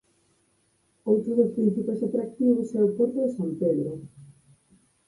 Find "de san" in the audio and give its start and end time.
3.25-3.51